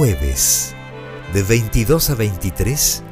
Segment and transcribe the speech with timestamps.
[0.00, 0.74] jueves,
[1.34, 3.02] de 22 a 23,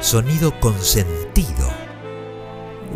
[0.00, 1.68] Sonido con Sentido.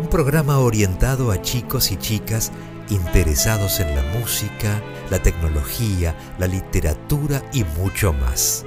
[0.01, 2.51] Un programa orientado a chicos y chicas
[2.89, 4.81] interesados en la música,
[5.11, 8.65] la tecnología, la literatura y mucho más.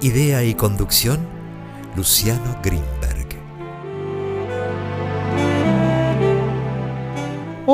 [0.00, 1.18] Idea y conducción,
[1.96, 3.03] Luciano Greenberg.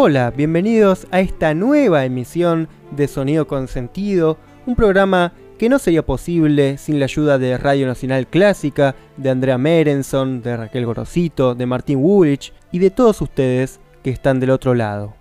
[0.02, 6.06] Hola, bienvenidos a esta nueva emisión de Sonido con Sentido, un programa que no sería
[6.06, 11.66] posible sin la ayuda de Radio Nacional Clásica, de Andrea Merenson, de Raquel Gorosito, de
[11.66, 15.19] Martín Woolwich y de todos ustedes que están del otro lado.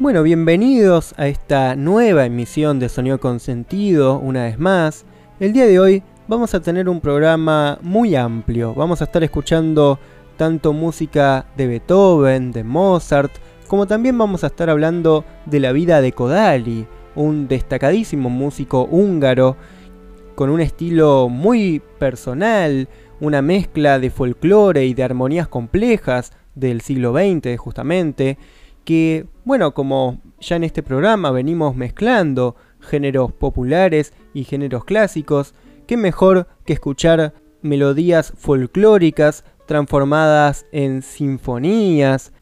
[0.00, 5.04] Bueno, bienvenidos a esta nueva emisión de Sonido con Sentido, una vez más.
[5.38, 8.72] El día de hoy vamos a tener un programa muy amplio.
[8.72, 9.98] Vamos a estar escuchando
[10.38, 13.30] tanto música de Beethoven, de Mozart,
[13.68, 19.58] como también vamos a estar hablando de la vida de Kodali, un destacadísimo músico húngaro
[20.34, 22.88] con un estilo muy personal,
[23.20, 28.38] una mezcla de folclore y de armonías complejas del siglo XX justamente
[28.90, 35.54] que, bueno, como ya en este programa venimos mezclando géneros populares y géneros clásicos,
[35.86, 42.32] qué mejor que escuchar melodías folclóricas transformadas en sinfonías.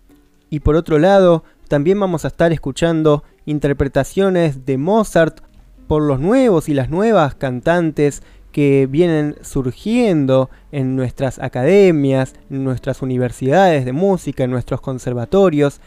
[0.48, 5.40] Y por otro lado, también vamos a estar escuchando interpretaciones de Mozart
[5.86, 13.02] por los nuevos y las nuevas cantantes que vienen surgiendo en nuestras academias, en nuestras
[13.02, 15.82] universidades de música, en nuestros conservatorios,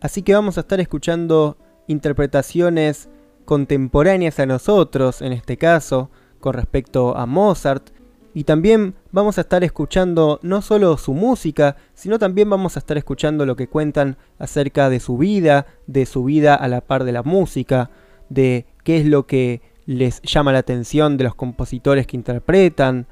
[0.00, 3.08] Así que vamos a estar escuchando interpretaciones
[3.44, 7.90] contemporáneas a nosotros, en este caso, con respecto a Mozart.
[8.32, 12.96] Y también vamos a estar escuchando no solo su música, sino también vamos a estar
[12.96, 17.12] escuchando lo que cuentan acerca de su vida, de su vida a la par de
[17.12, 17.90] la música,
[18.28, 23.08] de qué es lo que les llama la atención de los compositores que interpretan,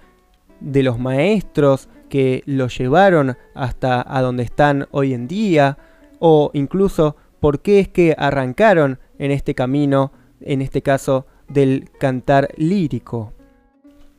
[0.60, 5.78] de los maestros que los llevaron hasta a donde están hoy en día,
[6.18, 12.48] o incluso por qué es que arrancaron en este camino, en este caso del cantar
[12.56, 13.32] lírico.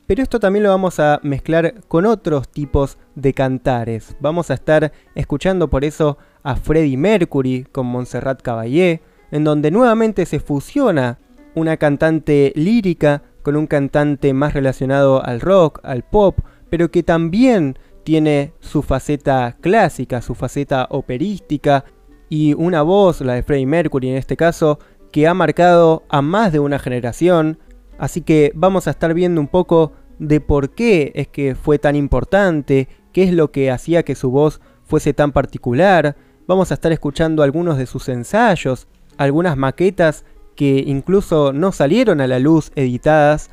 [0.07, 4.15] Pero esto también lo vamos a mezclar con otros tipos de cantares.
[4.19, 10.25] Vamos a estar escuchando por eso a Freddie Mercury con Montserrat Caballé, en donde nuevamente
[10.25, 11.19] se fusiona
[11.53, 16.39] una cantante lírica con un cantante más relacionado al rock, al pop,
[16.69, 17.77] pero que también
[18.09, 21.85] tiene su faceta clásica, su faceta operística
[22.27, 24.79] y una voz, la de Freddie Mercury en este caso,
[25.11, 27.59] que ha marcado a más de una generación.
[27.99, 31.95] Así que vamos a estar viendo un poco de por qué es que fue tan
[31.95, 36.15] importante, qué es lo que hacía que su voz fuese tan particular.
[36.47, 38.87] Vamos a estar escuchando algunos de sus ensayos,
[39.17, 40.25] algunas maquetas
[40.55, 43.51] que incluso no salieron a la luz editadas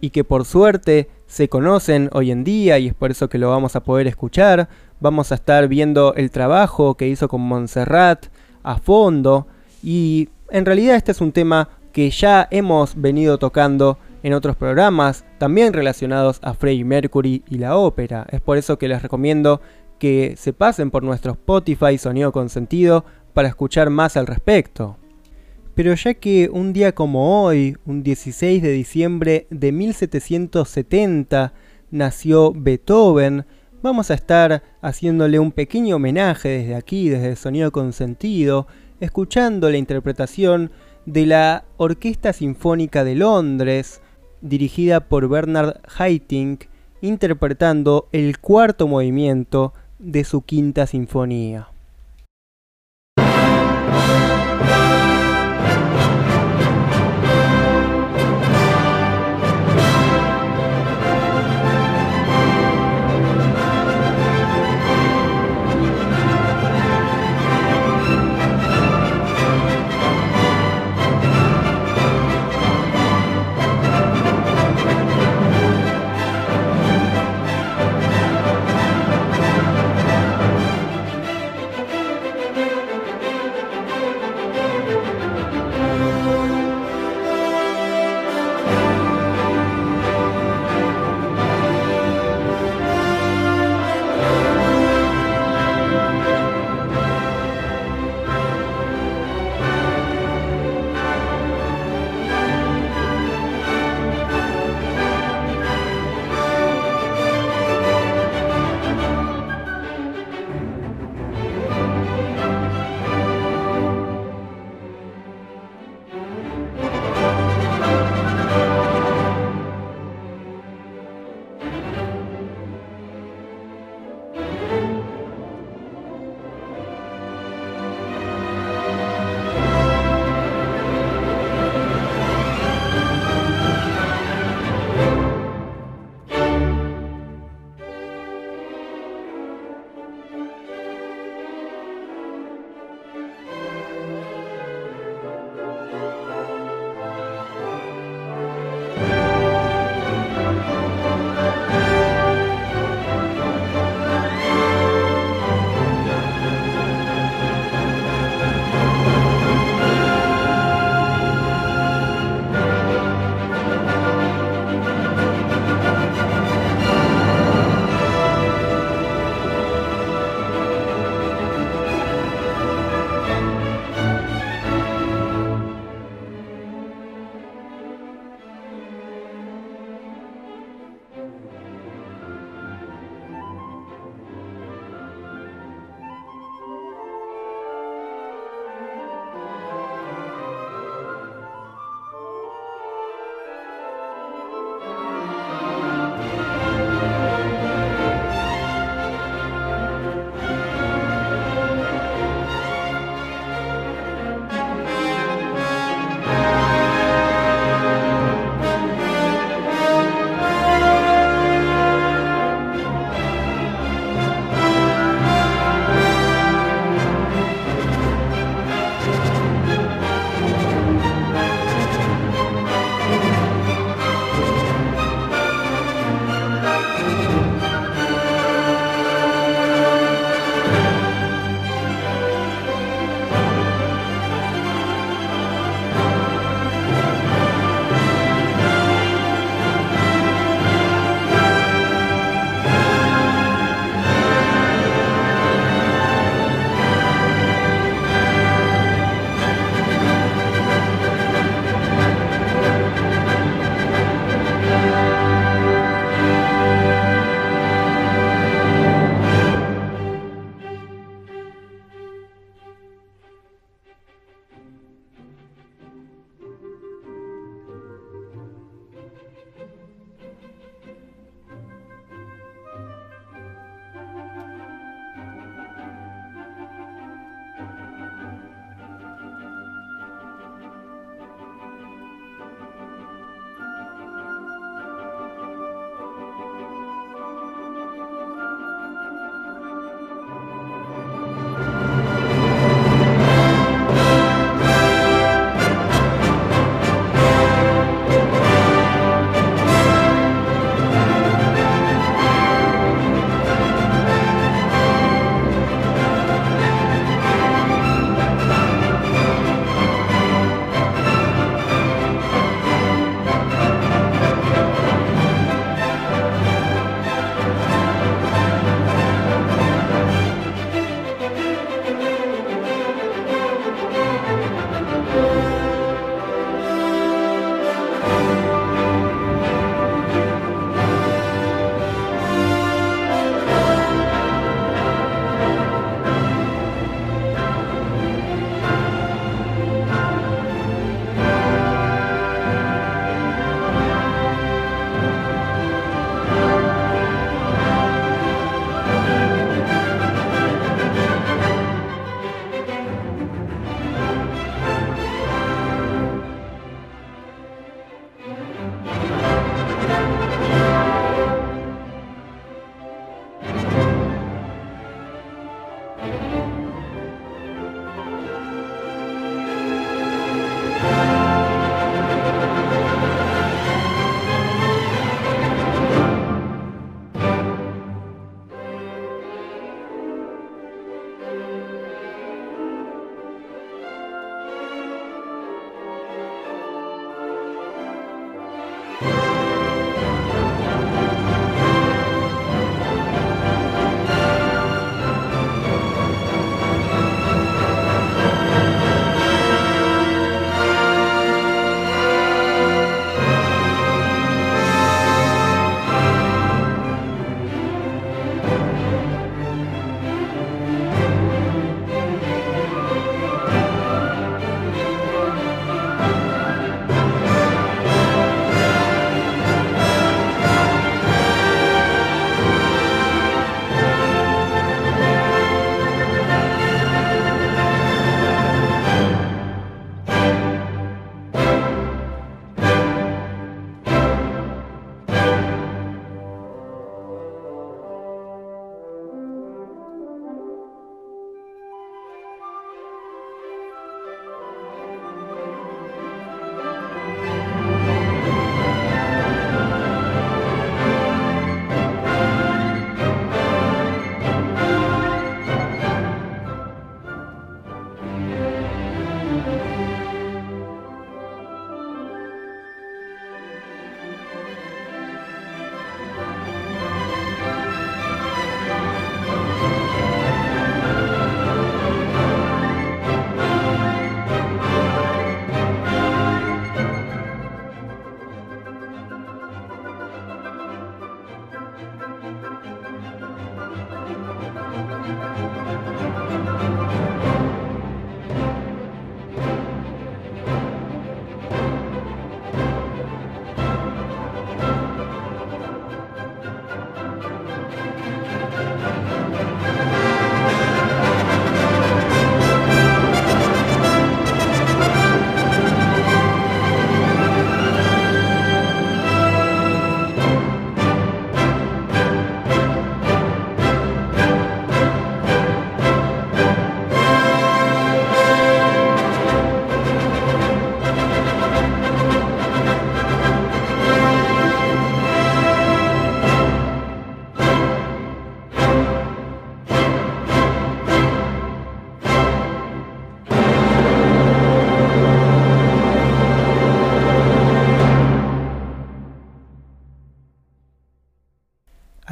[0.00, 3.50] y que por suerte se conocen hoy en día y es por eso que lo
[3.50, 4.68] vamos a poder escuchar.
[5.00, 8.26] Vamos a estar viendo el trabajo que hizo con Montserrat
[8.62, 9.46] a fondo
[9.82, 15.24] y en realidad este es un tema que ya hemos venido tocando en otros programas,
[15.38, 18.26] también relacionados a Freddie Mercury y la ópera.
[18.30, 19.60] Es por eso que les recomiendo
[19.98, 24.96] que se pasen por nuestro Spotify Sonido con Sentido para escuchar más al respecto.
[25.78, 31.52] Pero ya que un día como hoy, un 16 de diciembre de 1770,
[31.92, 33.46] nació Beethoven,
[33.80, 38.66] vamos a estar haciéndole un pequeño homenaje desde aquí, desde el Sonido con Sentido,
[38.98, 40.72] escuchando la interpretación
[41.06, 44.00] de la Orquesta Sinfónica de Londres,
[44.40, 46.64] dirigida por Bernard Haitink,
[47.02, 51.68] interpretando el cuarto movimiento de su quinta sinfonía.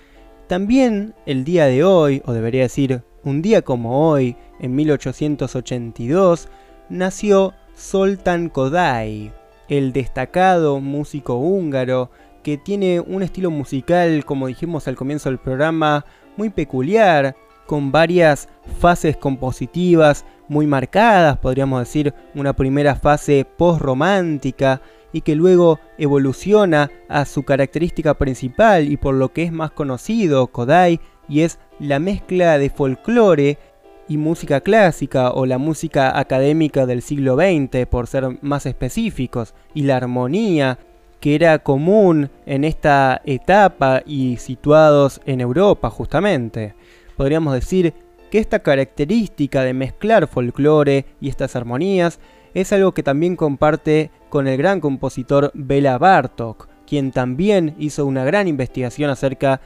[0.47, 6.49] también el día de hoy, o debería decir un día como hoy, en 1882,
[6.89, 9.31] nació Soltan Kodály,
[9.69, 12.11] el destacado músico húngaro
[12.43, 16.07] que tiene un estilo musical, como dijimos al comienzo del programa,
[16.39, 24.81] muy peculiar, con varias fases compositivas muy marcadas, podríamos decir una primera fase post-romántica
[25.13, 30.49] y que luego evoluciona a su característica principal y por lo que es más conocido,
[30.49, 33.59] Kodai, y es la mezcla de folclore
[34.09, 39.83] y música clásica o la música académica del siglo XX, por ser más específicos, y
[39.83, 40.79] la armonía
[41.21, 46.75] que era común en esta etapa y situados en Europa justamente
[47.17, 47.95] podríamos decir
[48.31, 52.19] que esta característica de mezclar folclore y estas armonías
[52.55, 58.25] es algo que también comparte con el gran compositor Bela Bartok, quien también hizo una
[58.25, 59.61] gran investigación acerca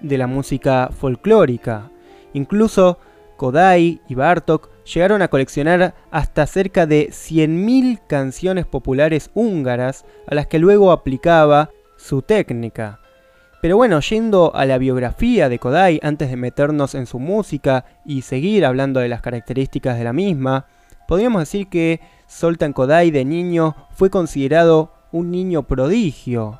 [0.00, 1.90] de la música folclórica.
[2.32, 2.98] Incluso
[3.36, 10.46] Kodai y Bartok llegaron a coleccionar hasta cerca de 100.000 canciones populares húngaras a las
[10.46, 13.01] que luego aplicaba su técnica.
[13.62, 18.22] Pero bueno, yendo a la biografía de Kodai, antes de meternos en su música y
[18.22, 20.66] seguir hablando de las características de la misma,
[21.06, 26.58] podríamos decir que Soltan Kodai de niño fue considerado un niño prodigio.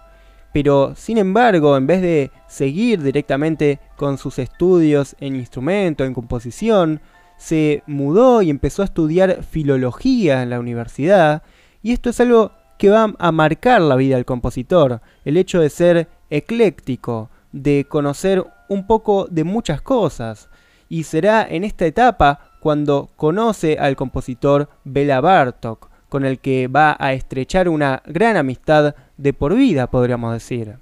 [0.53, 7.01] Pero sin embargo, en vez de seguir directamente con sus estudios en instrumento, en composición,
[7.37, 11.43] se mudó y empezó a estudiar filología en la universidad.
[11.83, 15.69] Y esto es algo que va a marcar la vida del compositor, el hecho de
[15.69, 20.49] ser ecléctico, de conocer un poco de muchas cosas.
[20.89, 26.97] Y será en esta etapa cuando conoce al compositor Bela Bartok, con el que va
[26.99, 30.77] a estrechar una gran amistad de por vida, podríamos decir.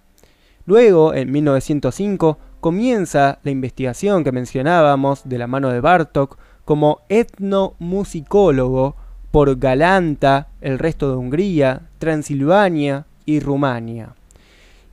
[0.67, 8.97] Luego, en 1905, comienza la investigación que mencionábamos de la mano de Bartok como etnomusicólogo
[9.31, 14.15] por Galanta, el resto de Hungría, Transilvania y Rumania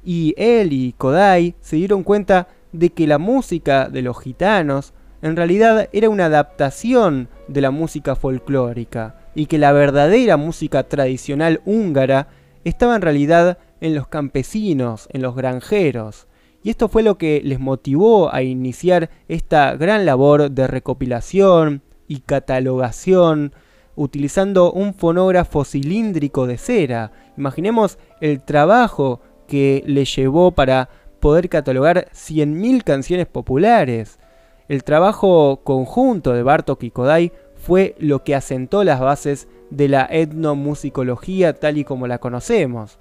[0.03, 5.35] y él y Kodai se dieron cuenta de que la música de los gitanos en
[5.35, 12.27] realidad era una adaptación de la música folclórica y que la verdadera música tradicional húngara
[12.63, 16.27] estaba en realidad en los campesinos, en los granjeros.
[16.63, 22.19] Y esto fue lo que les motivó a iniciar esta gran labor de recopilación y
[22.21, 23.53] catalogación
[23.95, 27.11] utilizando un fonógrafo cilíndrico de cera.
[27.37, 30.89] Imaginemos el trabajo que le llevó para
[31.19, 34.19] poder catalogar 100.000 canciones populares.
[34.67, 40.07] El trabajo conjunto de Bartok y Kodai fue lo que asentó las bases de la
[40.09, 42.99] etnomusicología tal y como la conocemos.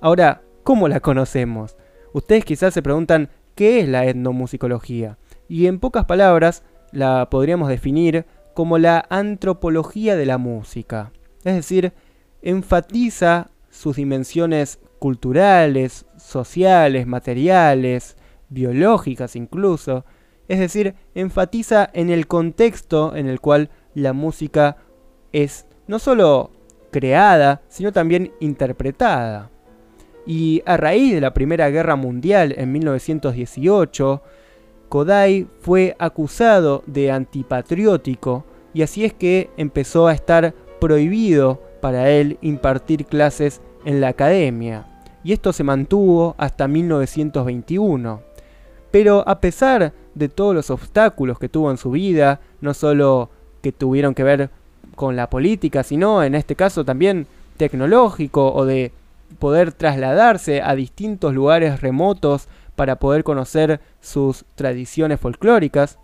[0.00, 1.76] Ahora, ¿cómo la conocemos?
[2.12, 5.18] Ustedes quizás se preguntan qué es la etnomusicología.
[5.48, 11.12] Y en pocas palabras la podríamos definir como la antropología de la música.
[11.44, 11.92] Es decir,
[12.42, 18.16] enfatiza sus dimensiones culturales, sociales, materiales,
[18.50, 20.04] biológicas incluso,
[20.46, 24.76] es decir, enfatiza en el contexto en el cual la música
[25.32, 26.52] es no solo
[26.92, 29.50] creada, sino también interpretada.
[30.24, 34.22] Y a raíz de la Primera Guerra Mundial en 1918,
[34.88, 42.38] Kodai fue acusado de antipatriótico y así es que empezó a estar prohibido para él
[42.40, 44.91] impartir clases en la academia.
[45.24, 48.22] Y esto se mantuvo hasta 1921.
[48.90, 53.30] Pero a pesar de todos los obstáculos que tuvo en su vida, no solo
[53.62, 54.50] que tuvieron que ver
[54.94, 58.92] con la política, sino en este caso también tecnológico o de
[59.38, 65.98] poder trasladarse a distintos lugares remotos para poder conocer sus tradiciones folclóricas,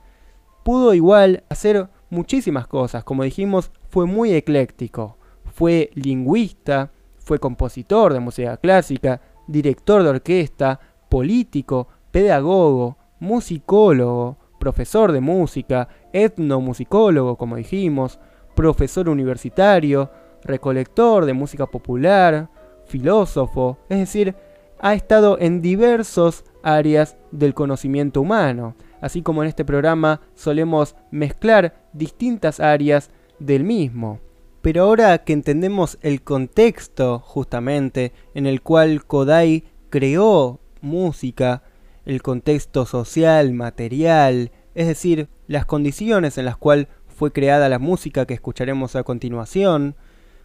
[0.64, 3.04] pudo igual hacer muchísimas cosas.
[3.04, 5.16] Como dijimos, fue muy ecléctico.
[5.52, 6.90] Fue lingüista,
[7.28, 17.36] fue compositor de música clásica, director de orquesta, político, pedagogo, musicólogo, profesor de música, etnomusicólogo,
[17.36, 18.18] como dijimos,
[18.56, 20.10] profesor universitario,
[20.42, 22.48] recolector de música popular,
[22.86, 24.34] filósofo, es decir,
[24.80, 31.74] ha estado en diversas áreas del conocimiento humano, así como en este programa solemos mezclar
[31.92, 34.18] distintas áreas del mismo.
[34.62, 41.62] Pero ahora que entendemos el contexto justamente en el cual Kodai creó música,
[42.04, 48.26] el contexto social, material, es decir, las condiciones en las cuales fue creada la música
[48.26, 49.96] que escucharemos a continuación,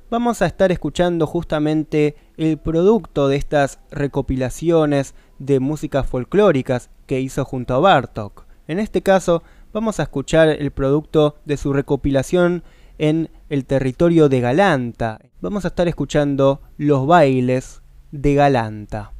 [0.09, 7.45] vamos a estar escuchando justamente el producto de estas recopilaciones de músicas folclóricas que hizo
[7.45, 8.45] junto a Bartok.
[8.67, 12.63] En este caso, vamos a escuchar el producto de su recopilación
[12.97, 15.19] en el territorio de Galanta.
[15.39, 19.12] Vamos a estar escuchando los bailes de Galanta.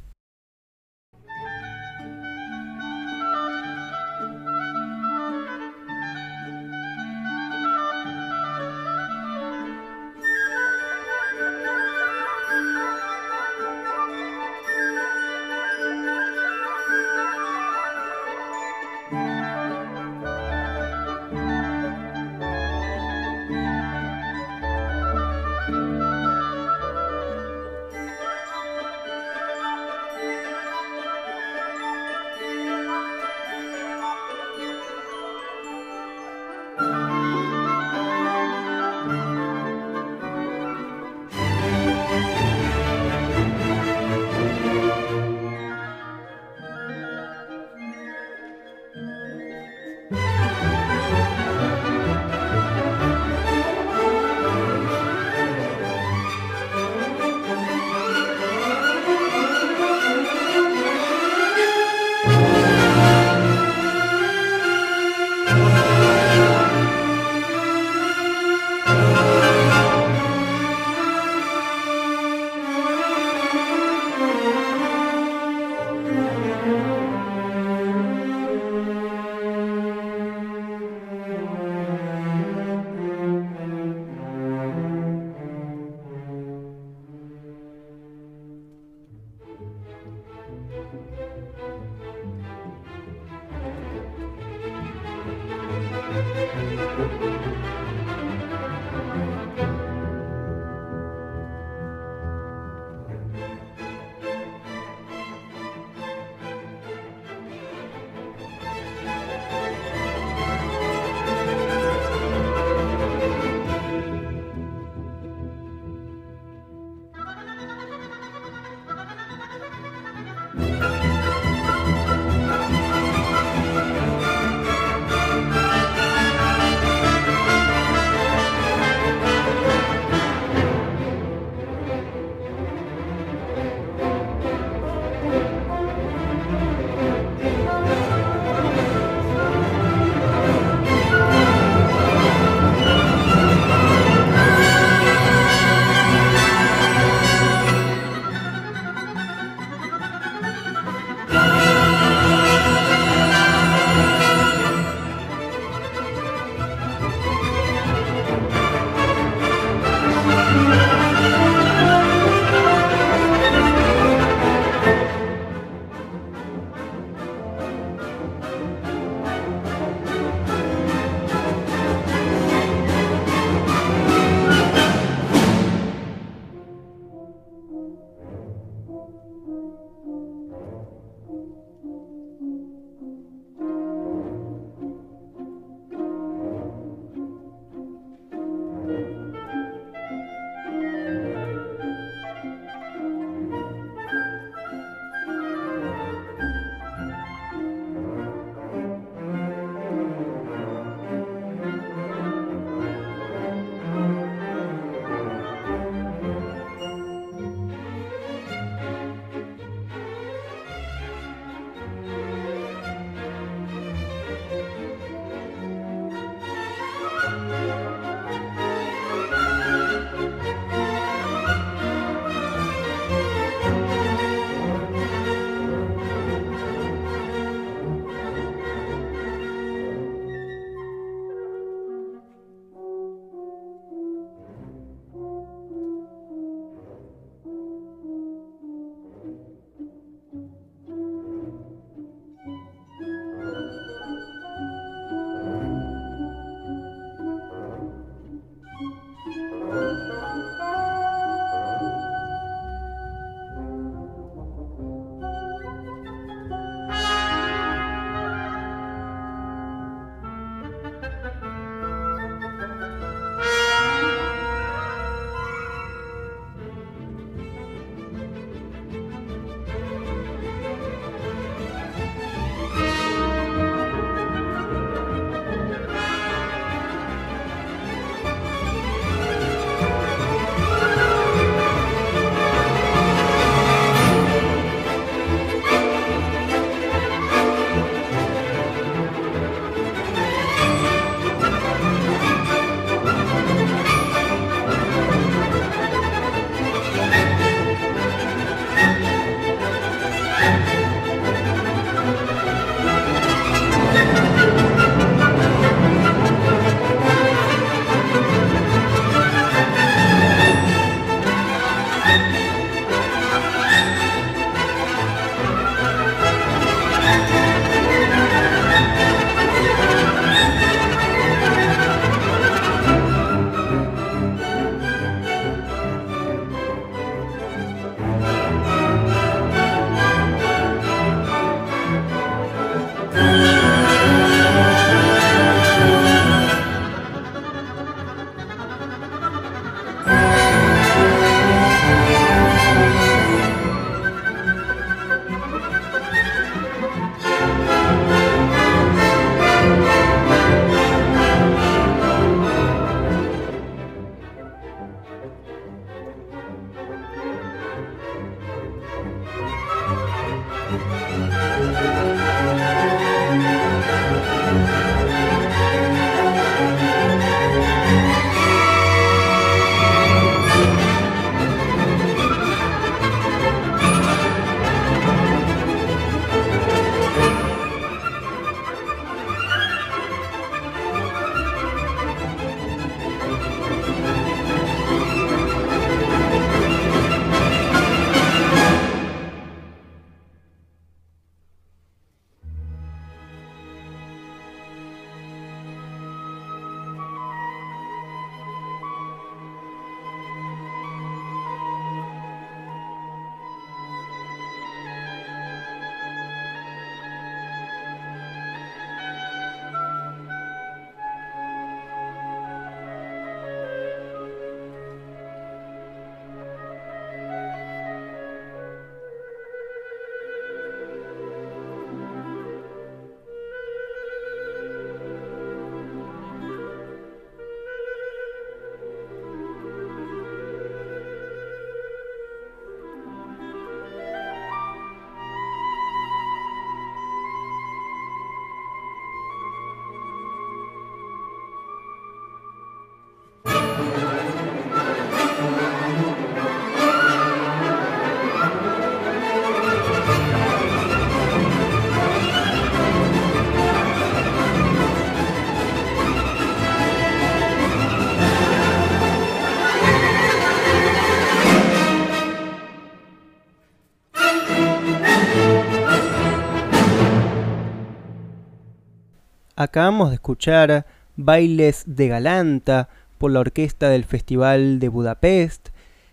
[469.64, 470.84] Acabamos de escuchar
[471.16, 475.70] Bailes de Galanta por la orquesta del Festival de Budapest,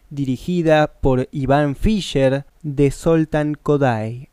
[0.10, 4.30] dirigida por Iván Fischer de Soltan Kodai.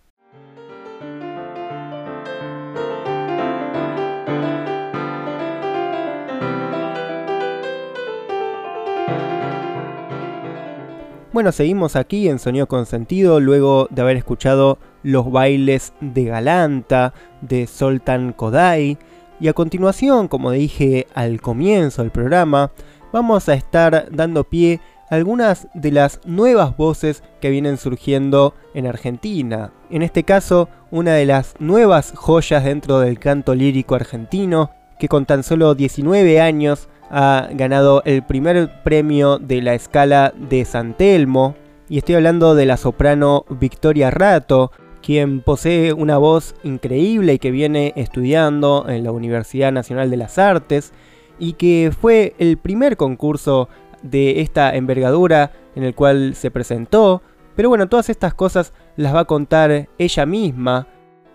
[11.32, 17.14] Bueno, seguimos aquí en Sonido con Sentido luego de haber escuchado los bailes de Galanta
[17.40, 18.98] de Soltan Kodai.
[19.40, 22.72] Y a continuación, como dije al comienzo del programa,
[23.12, 24.80] vamos a estar dando pie
[25.10, 29.72] a algunas de las nuevas voces que vienen surgiendo en Argentina.
[29.90, 35.26] En este caso, una de las nuevas joyas dentro del canto lírico argentino, que con
[35.26, 41.54] tan solo 19 años ha ganado el primer premio de la escala de San Telmo.
[41.88, 44.72] Y estoy hablando de la soprano Victoria Rato,
[45.08, 50.36] quien posee una voz increíble y que viene estudiando en la Universidad Nacional de las
[50.36, 50.92] Artes
[51.38, 53.70] y que fue el primer concurso
[54.02, 57.22] de esta envergadura en el cual se presentó.
[57.56, 60.86] Pero bueno, todas estas cosas las va a contar ella misma.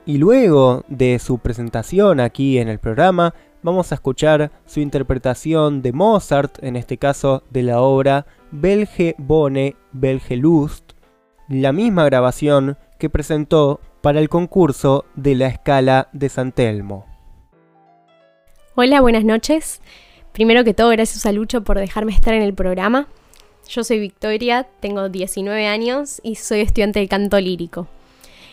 [0.05, 3.33] Y luego de su presentación aquí en el programa,
[3.63, 9.75] vamos a escuchar su interpretación de Mozart, en este caso de la obra Belge Bone
[9.93, 10.91] Belge Lust,
[11.49, 17.05] la misma grabación que presentó para el concurso de la escala de San Telmo.
[18.75, 19.81] Hola, buenas noches.
[20.31, 23.09] Primero que todo, gracias a Lucho por dejarme estar en el programa.
[23.67, 27.89] Yo soy Victoria, tengo 19 años y soy estudiante de canto lírico.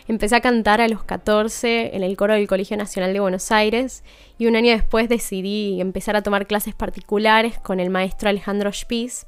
[0.09, 4.03] Empecé a cantar a los 14 en el coro del Colegio Nacional de Buenos Aires
[4.37, 9.27] y un año después decidí empezar a tomar clases particulares con el maestro Alejandro Spies,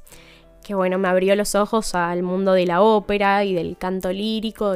[0.64, 4.74] que bueno, me abrió los ojos al mundo de la ópera y del canto lírico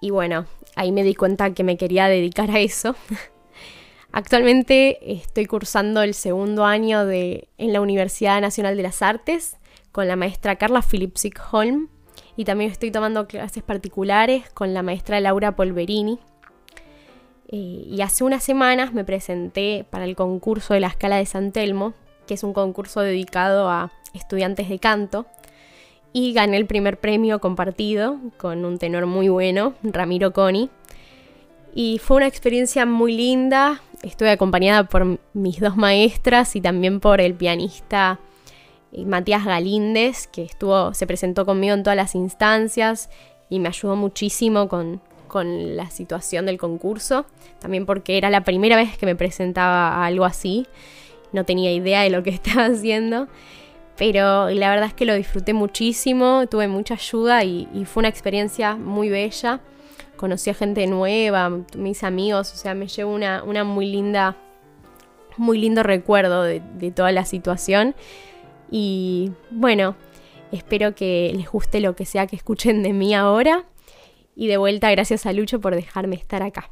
[0.00, 2.96] y, bueno, ahí me di cuenta que me quería dedicar a eso.
[4.12, 9.58] Actualmente estoy cursando el segundo año de, en la Universidad Nacional de las Artes
[9.92, 11.88] con la maestra Carla Philipsik Holm
[12.36, 16.18] y también estoy tomando clases particulares con la maestra Laura Polverini.
[17.48, 21.52] Eh, y hace unas semanas me presenté para el concurso de la Escala de San
[21.52, 21.94] Telmo,
[22.26, 25.26] que es un concurso dedicado a estudiantes de canto,
[26.12, 30.70] y gané el primer premio compartido con un tenor muy bueno, Ramiro Coni.
[31.74, 37.20] Y fue una experiencia muy linda, estuve acompañada por mis dos maestras y también por
[37.20, 38.18] el pianista
[39.04, 43.10] Matías Galíndez, que estuvo, se presentó conmigo en todas las instancias
[43.50, 47.26] y me ayudó muchísimo con, con la situación del concurso,
[47.58, 50.66] también porque era la primera vez que me presentaba a algo así,
[51.36, 53.28] no tenía idea de lo que estaba haciendo,
[53.96, 58.74] pero la verdad es que lo disfruté muchísimo, tuve mucha ayuda y, fue una experiencia
[58.74, 59.60] muy bella,
[60.16, 64.36] conocí a gente nueva, mis amigos, o sea, me llevo una, muy linda,
[65.36, 67.94] muy lindo recuerdo de, de toda la situación
[68.70, 69.94] y bueno,
[70.52, 73.64] espero que les guste lo que sea que escuchen de mí ahora.
[74.34, 76.70] Y de vuelta, gracias a Lucho por dejarme estar acá.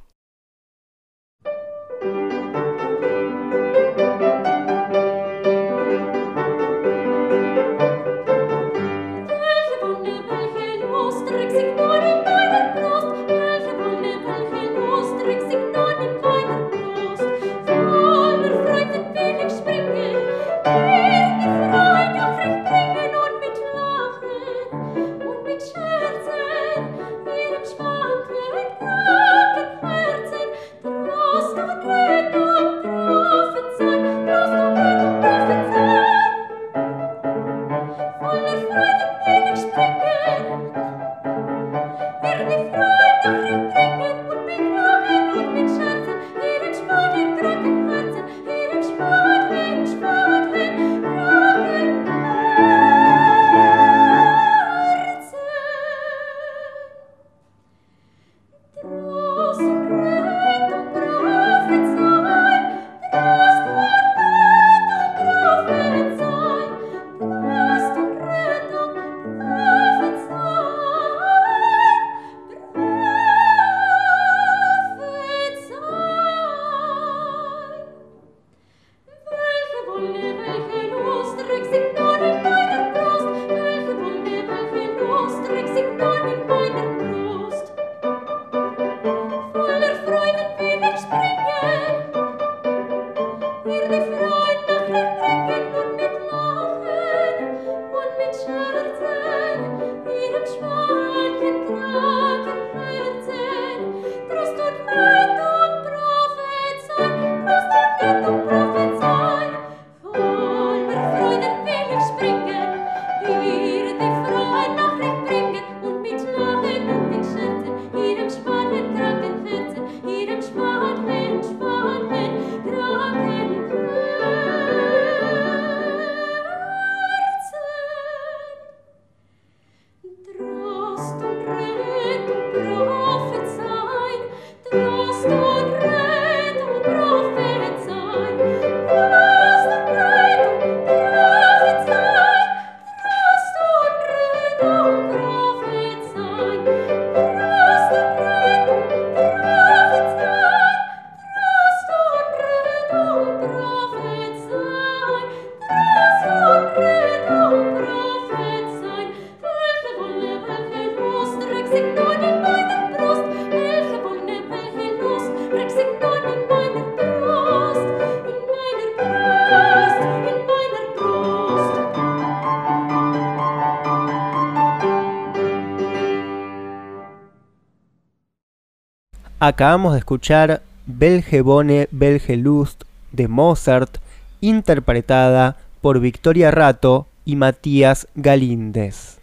[179.46, 183.98] Acabamos de escuchar Belgebone Belgelust de Mozart,
[184.40, 189.18] interpretada por Victoria Rato y Matías Galíndez.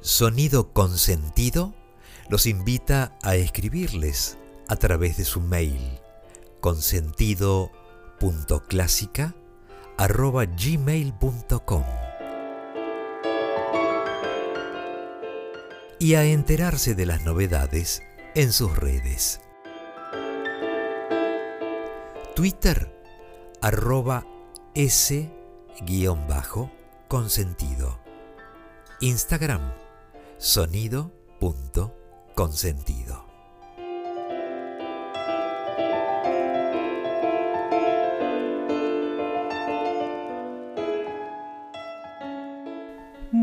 [0.00, 1.74] Sonido Consentido
[2.30, 6.00] los invita a escribirles a través de su mail
[6.60, 9.34] consentido.clásica
[9.96, 11.84] arroba gmail.com
[15.98, 18.02] y a enterarse de las novedades
[18.34, 19.40] en sus redes.
[22.34, 22.92] Twitter
[23.62, 24.26] arroba
[24.74, 25.32] s
[25.80, 26.70] guion bajo
[27.08, 27.98] consentido.
[29.00, 29.72] Instagram
[30.38, 31.12] sonido
[32.34, 33.35] consentido.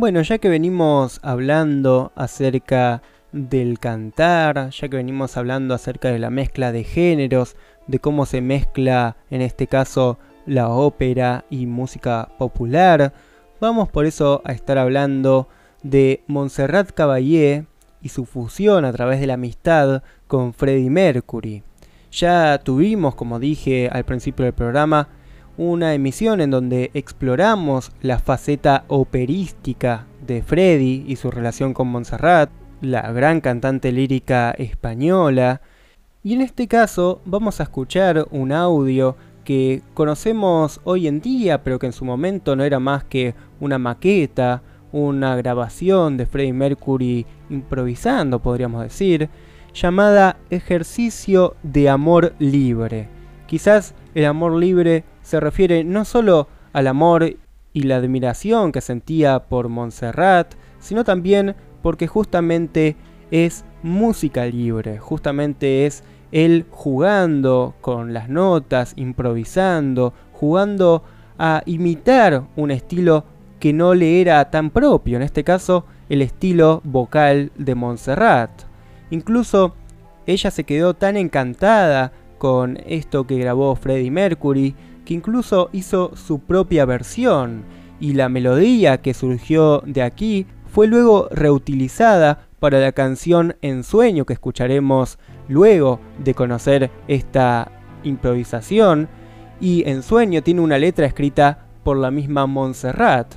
[0.03, 6.29] Bueno, ya que venimos hablando acerca del cantar, ya que venimos hablando acerca de la
[6.29, 7.55] mezcla de géneros,
[7.87, 13.13] de cómo se mezcla en este caso la ópera y música popular,
[13.61, 15.47] vamos por eso a estar hablando
[15.83, 17.65] de Montserrat Caballé
[18.01, 21.63] y su fusión a través de la amistad con Freddie Mercury.
[22.11, 25.07] Ya tuvimos, como dije al principio del programa,
[25.57, 32.49] una emisión en donde exploramos la faceta operística de Freddy y su relación con Montserrat,
[32.81, 35.61] la gran cantante lírica española,
[36.23, 41.79] y en este caso vamos a escuchar un audio que conocemos hoy en día, pero
[41.79, 44.61] que en su momento no era más que una maqueta,
[44.93, 49.29] una grabación de Freddie Mercury improvisando, podríamos decir,
[49.73, 53.09] llamada Ejercicio de Amor Libre.
[53.47, 57.37] Quizás el amor libre se refiere no solo al amor
[57.73, 62.95] y la admiración que sentía por Montserrat, sino también porque justamente
[63.31, 71.03] es música libre, justamente es él jugando con las notas, improvisando, jugando
[71.37, 73.25] a imitar un estilo
[73.59, 78.51] que no le era tan propio, en este caso el estilo vocal de Montserrat.
[79.09, 79.75] Incluso
[80.25, 84.75] ella se quedó tan encantada con esto que grabó Freddie Mercury
[85.05, 87.63] que incluso hizo su propia versión
[87.99, 94.25] y la melodía que surgió de aquí fue luego reutilizada para la canción En Sueño
[94.25, 97.71] que escucharemos luego de conocer esta
[98.03, 99.09] improvisación
[99.59, 103.35] y En Sueño tiene una letra escrita por la misma Montserrat.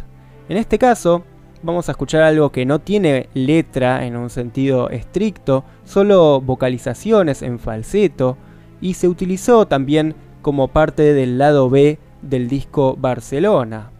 [0.48, 1.24] En este caso,
[1.62, 7.58] vamos a escuchar algo que no tiene letra en un sentido estricto, solo vocalizaciones en
[7.58, 8.38] falseto,
[8.80, 10.14] y se utilizó también
[10.46, 13.90] como parte del lado B del disco Barcelona.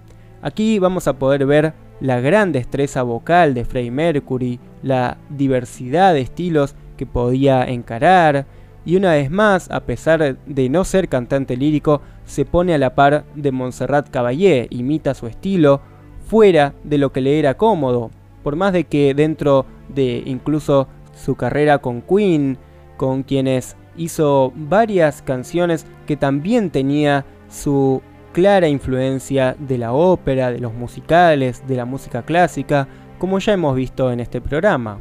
[0.43, 6.21] Aquí vamos a poder ver la gran destreza vocal de Freddie Mercury, la diversidad de
[6.21, 8.47] estilos que podía encarar,
[8.85, 12.95] y una vez más, a pesar de no ser cantante lírico, se pone a la
[12.95, 15.81] par de Montserrat Caballé, imita su estilo
[16.29, 18.13] fuera de lo que le era cómodo,
[18.45, 22.57] por más de que dentro de incluso su carrera con Queen,
[22.97, 30.59] con quienes hizo varias canciones que también tenía su clara influencia de la ópera, de
[30.59, 32.87] los musicales, de la música clásica,
[33.19, 34.99] como ya hemos visto en este programa.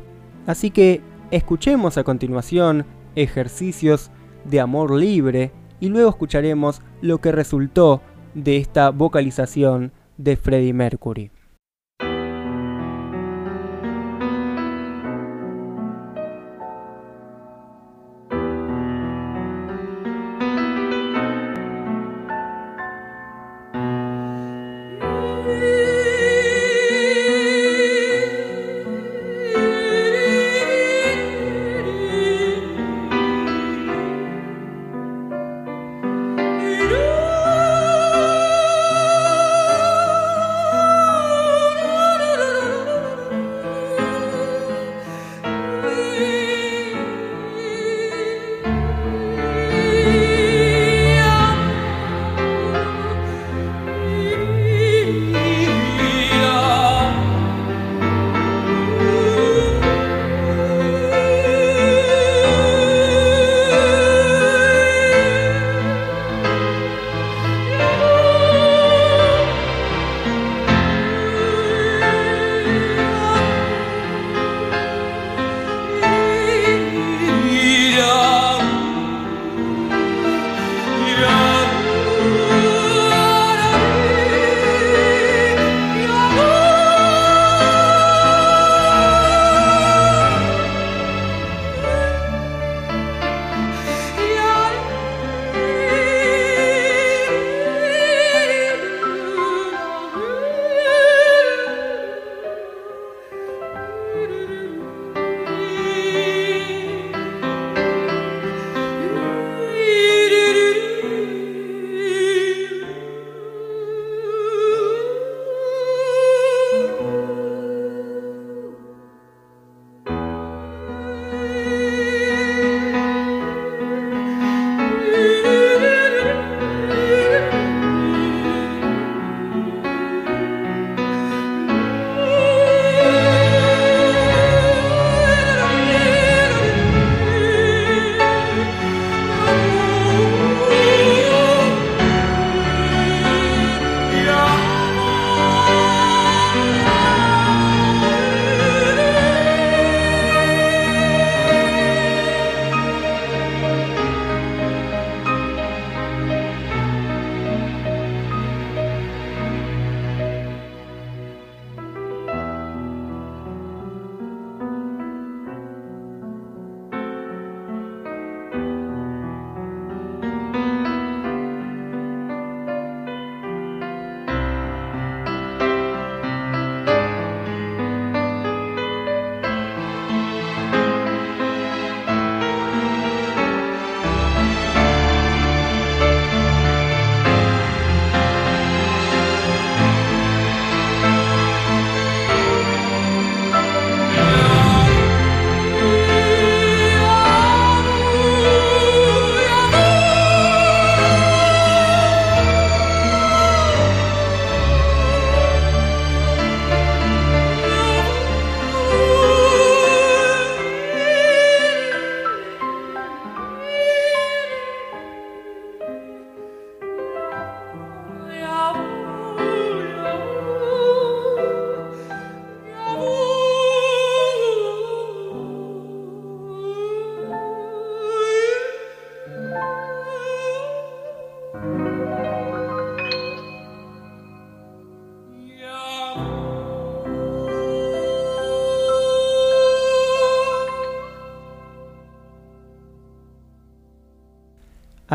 [0.47, 2.85] Así que escuchemos a continuación
[3.15, 4.11] ejercicios
[4.45, 8.01] de amor libre y luego escucharemos lo que resultó
[8.33, 11.31] de esta vocalización de Freddie Mercury.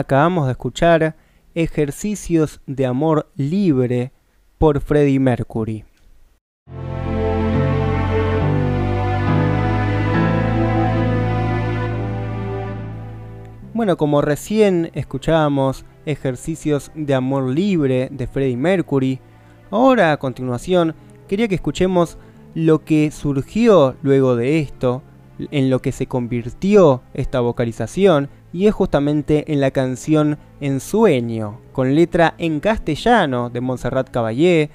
[0.01, 1.17] Acabamos de escuchar
[1.55, 4.13] Ejercicios de Amor Libre
[4.59, 5.85] por Freddie Mercury.
[13.75, 19.21] Bueno, como recién escuchábamos Ejercicios de Amor Libre de Freddie Mercury,
[19.71, 20.95] ahora a continuación
[21.29, 22.19] quería que escuchemos
[22.55, 25.03] lo que surgió luego de esto,
[25.51, 31.61] en lo que se convirtió esta vocalización, y es justamente en la canción En Sueño,
[31.73, 34.71] con letra en castellano de Montserrat Caballé,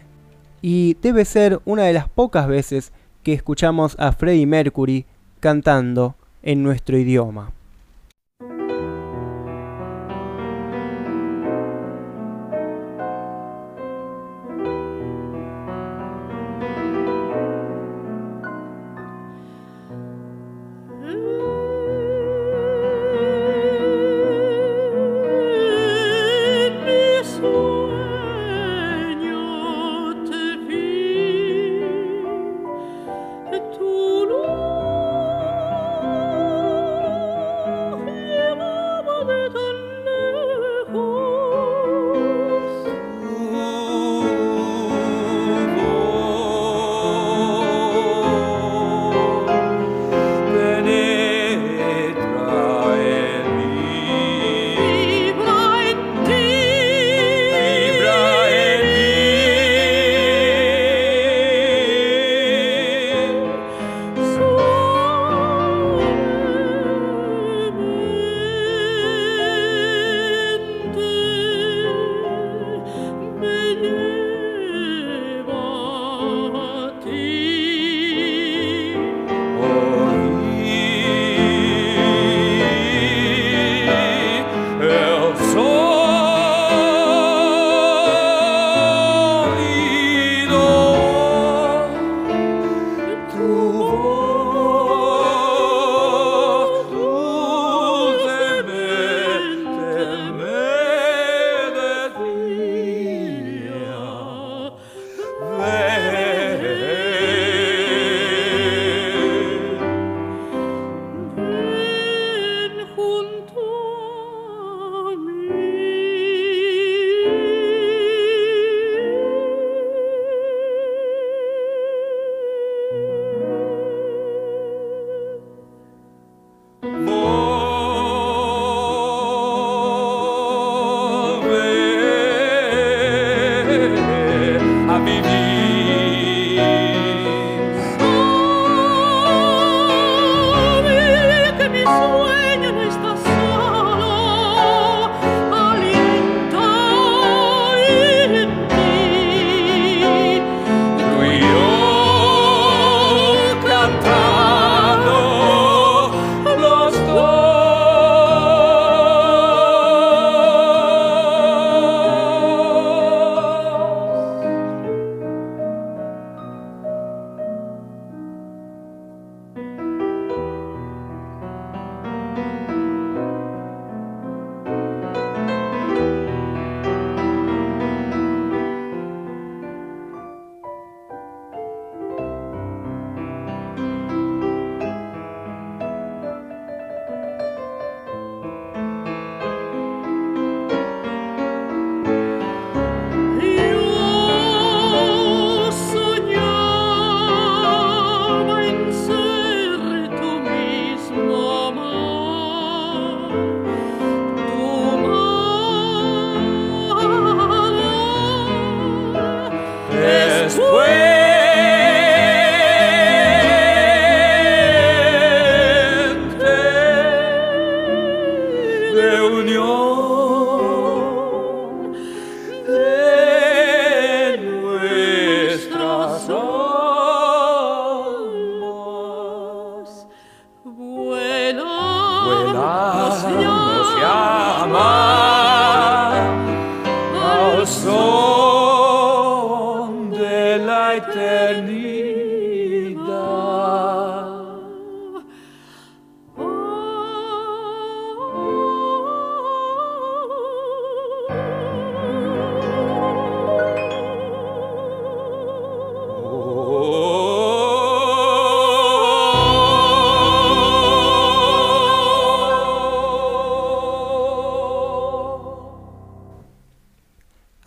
[0.62, 2.92] y debe ser una de las pocas veces
[3.24, 5.06] que escuchamos a Freddie Mercury
[5.40, 7.55] cantando en nuestro idioma.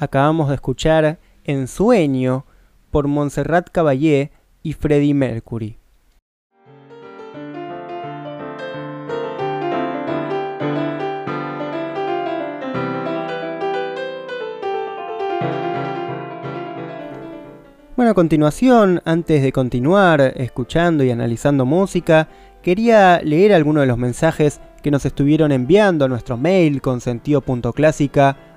[0.09, 2.46] Acabamos de escuchar En Sueño
[2.90, 4.32] por Montserrat Caballé
[4.62, 5.76] y Freddie Mercury.
[17.94, 22.28] Bueno, a continuación, antes de continuar escuchando y analizando música,
[22.62, 26.80] quería leer algunos de los mensajes que nos estuvieron enviando a nuestro mail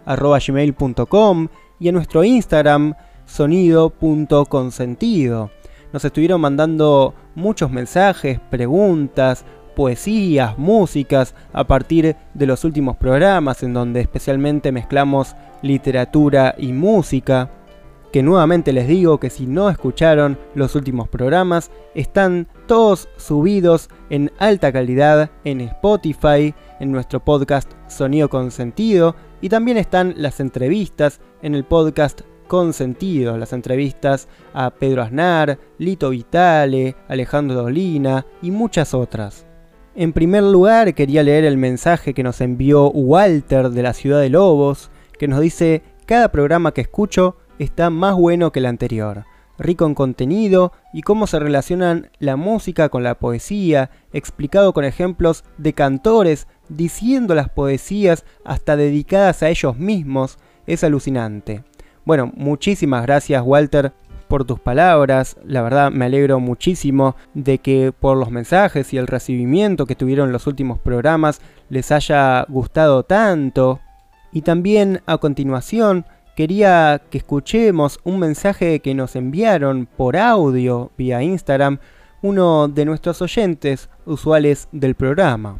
[0.05, 1.47] consentido.clásica.gmail.com
[1.79, 2.93] y a nuestro Instagram
[3.25, 5.51] sonido.consentido.
[5.93, 9.45] Nos estuvieron mandando muchos mensajes, preguntas,
[9.75, 17.51] poesías, músicas a partir de los últimos programas en donde especialmente mezclamos literatura y música
[18.11, 24.31] que nuevamente les digo que si no escucharon los últimos programas, están todos subidos en
[24.37, 31.19] alta calidad en Spotify, en nuestro podcast Sonido con Sentido, y también están las entrevistas
[31.41, 38.51] en el podcast con sentido, las entrevistas a Pedro Aznar, Lito Vitale, Alejandro Dolina y
[38.51, 39.45] muchas otras.
[39.95, 44.29] En primer lugar, quería leer el mensaje que nos envió Walter de la ciudad de
[44.29, 49.25] Lobos, que nos dice, cada programa que escucho está más bueno que el anterior,
[49.61, 55.43] rico en contenido y cómo se relacionan la música con la poesía, explicado con ejemplos
[55.57, 60.37] de cantores diciendo las poesías hasta dedicadas a ellos mismos,
[60.67, 61.63] es alucinante.
[62.05, 63.93] Bueno, muchísimas gracias Walter
[64.31, 69.07] por tus palabras, la verdad me alegro muchísimo de que por los mensajes y el
[69.07, 73.81] recibimiento que tuvieron los últimos programas les haya gustado tanto.
[74.31, 76.05] Y también a continuación
[76.35, 81.79] quería que escuchemos un mensaje que nos enviaron por audio vía Instagram
[82.21, 85.59] uno de nuestros oyentes usuales del programa.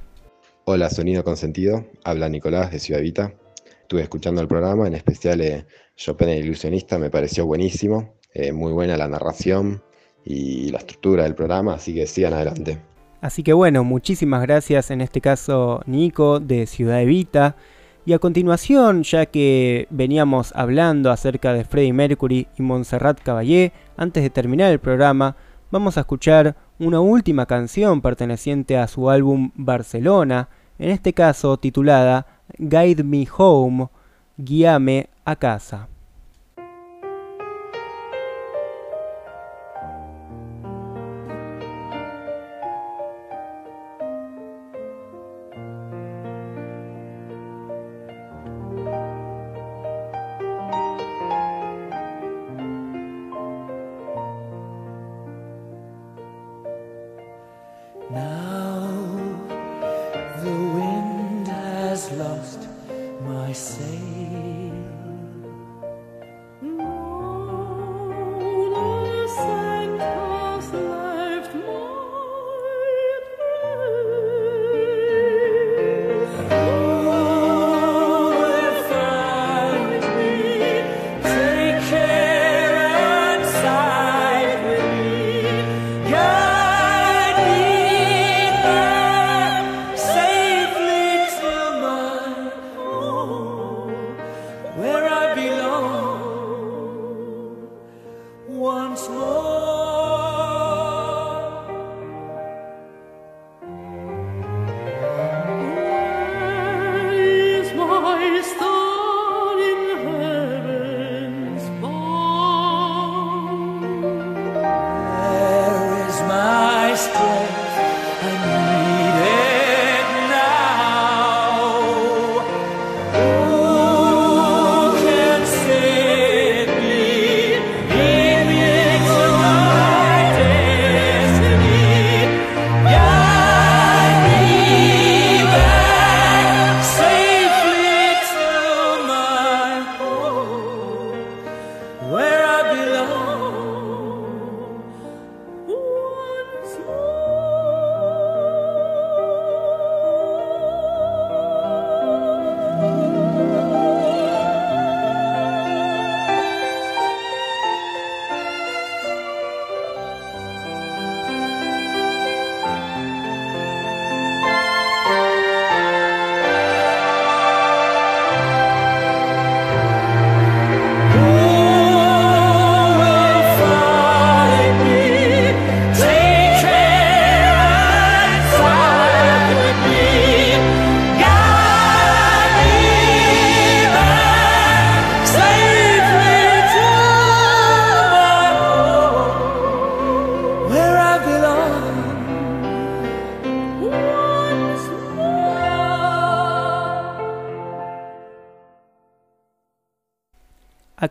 [0.65, 3.33] Hola, Sonido Consentido, habla Nicolás de Ciudad Vita.
[3.81, 5.65] Estuve escuchando el programa, en especial eh,
[5.95, 9.83] Chopin el ilusionista, me pareció buenísimo, eh, muy buena la narración
[10.23, 12.79] y la estructura del programa, así que sigan adelante.
[13.21, 17.55] Así que bueno, muchísimas gracias en este caso Nico de Ciudad Evita.
[18.03, 24.23] Y a continuación, ya que veníamos hablando acerca de Freddie Mercury y Montserrat Caballé, antes
[24.23, 25.35] de terminar el programa,
[25.69, 30.49] vamos a escuchar una última canción perteneciente a su álbum Barcelona,
[30.79, 32.25] en este caso titulada
[32.57, 33.87] Guide Me Home,
[34.35, 35.90] Guíame a casa.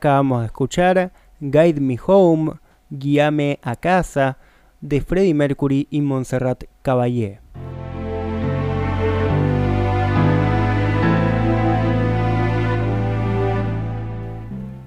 [0.00, 2.52] Acabamos de escuchar Guide Me Home,
[2.88, 4.38] Guíame a casa,
[4.80, 7.40] de Freddie Mercury y Montserrat Caballé.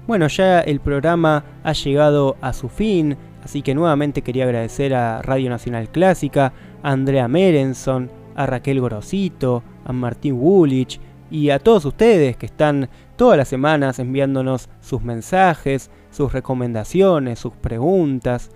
[0.08, 5.22] Bueno, ya el programa ha llegado a su fin, así que nuevamente quería agradecer a
[5.22, 6.52] Radio Nacional Clásica,
[6.82, 11.00] a Andrea Merenson, a Raquel Gorosito, a Martín Woolwich
[11.30, 17.52] y a todos ustedes que están todas las semanas enviándonos sus mensajes, sus recomendaciones, sus
[17.52, 18.50] preguntas.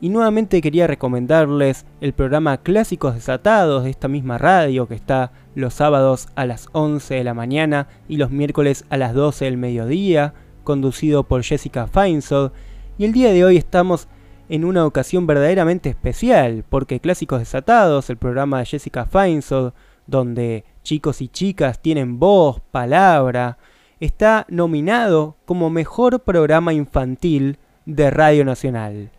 [0.00, 5.74] Y nuevamente quería recomendarles el programa Clásicos Desatados de esta misma radio que está los
[5.74, 10.32] sábados a las 11 de la mañana y los miércoles a las 12 del mediodía,
[10.64, 12.52] conducido por Jessica Feinsold.
[12.96, 14.08] Y el día de hoy estamos
[14.48, 19.72] en una ocasión verdaderamente especial, porque Clásicos Desatados, el programa de Jessica Feinsold,
[20.10, 23.58] donde chicos y chicas tienen voz, palabra,
[24.00, 29.10] está nominado como mejor programa infantil de Radio Nacional.